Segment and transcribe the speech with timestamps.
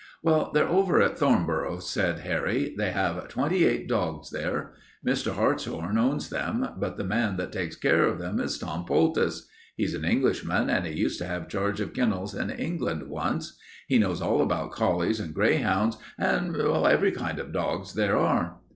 [0.23, 2.73] "Well, they're over at Thornboro," said Harry.
[2.75, 4.73] "They have twenty eight dogs there.
[5.05, 5.31] Mr.
[5.35, 9.47] Hartshorn owns them, but the man that takes care of them is Tom Poultice.
[9.75, 13.59] He's an Englishman, and he used to have charge of kennels in England once.
[13.87, 18.57] He knows all about collies and greyhounds and and every kind of dogs there are."